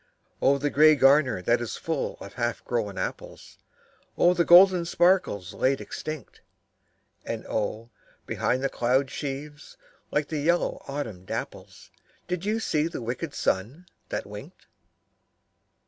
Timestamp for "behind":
8.25-8.63